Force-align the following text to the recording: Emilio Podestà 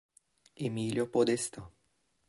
Emilio 0.55 1.05
Podestà 1.07 1.61